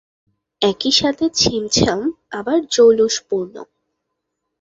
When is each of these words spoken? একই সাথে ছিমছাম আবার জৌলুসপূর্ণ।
একই 0.61 0.91
সাথে 0.91 1.25
ছিমছাম 1.29 1.99
আবার 2.31 2.59
জৌলুসপূর্ণ। 2.71 3.55